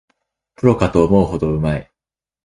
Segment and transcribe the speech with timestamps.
[0.55, 1.91] プロかと思うほどうまい